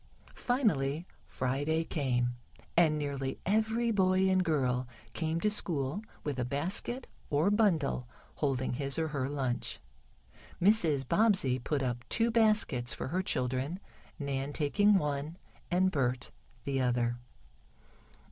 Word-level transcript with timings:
Finally 0.33 1.05
Friday 1.27 1.83
came, 1.83 2.29
and 2.75 2.97
nearly 2.97 3.37
every 3.45 3.91
boy 3.91 4.27
and 4.27 4.43
girl 4.43 4.87
came 5.13 5.39
to 5.39 5.51
school 5.51 6.01
with 6.23 6.39
a 6.39 6.43
basket 6.43 7.05
or 7.29 7.51
bundle 7.51 8.07
holding 8.37 8.73
his 8.73 8.97
or 8.97 9.09
her 9.09 9.29
lunch. 9.29 9.79
Mrs. 10.59 11.07
Bobbsey 11.07 11.59
put 11.59 11.83
up 11.83 12.03
two 12.09 12.31
baskets 12.31 12.91
for 12.93 13.09
her 13.09 13.21
children, 13.21 13.79
Nan 14.17 14.53
taking 14.53 14.95
one 14.97 15.37
and 15.69 15.91
Bert 15.91 16.31
the 16.63 16.81
other. 16.81 17.19